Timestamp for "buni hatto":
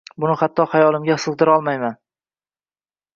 0.23-0.65